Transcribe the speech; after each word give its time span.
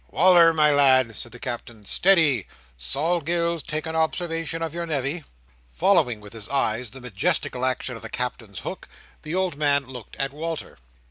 "Wal"r, 0.09 0.51
my 0.51 0.71
lad," 0.71 1.15
said 1.15 1.31
the 1.31 1.37
Captain. 1.37 1.85
"Steady! 1.85 2.47
Sol 2.75 3.21
Gills, 3.21 3.61
take 3.61 3.85
an 3.85 3.95
observation 3.95 4.63
of 4.63 4.73
your 4.73 4.87
nevy." 4.87 5.23
Following 5.73 6.19
with 6.19 6.33
his 6.33 6.49
eyes 6.49 6.89
the 6.89 7.01
majestic 7.01 7.55
action 7.55 7.95
of 7.95 8.01
the 8.01 8.09
Captain's 8.09 8.61
hook, 8.61 8.87
the 9.21 9.35
old 9.35 9.57
man 9.57 9.85
looked 9.85 10.15
at 10.15 10.33
Walter. 10.33 10.79